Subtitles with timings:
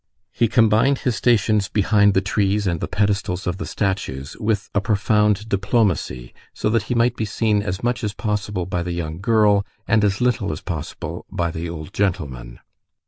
[0.31, 4.81] He combined his stations behind the trees and the pedestals of the statues with a
[4.81, 9.21] profound diplomacy, so that he might be seen as much as possible by the young
[9.21, 12.59] girl and as little as possible by the old gentleman.